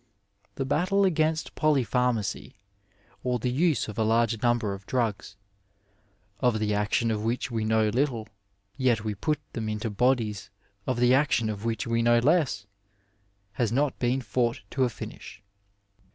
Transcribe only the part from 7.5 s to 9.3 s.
we know little, yet we